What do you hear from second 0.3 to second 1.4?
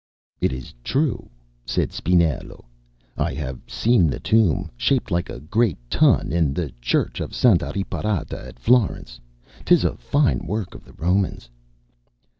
"It is true,"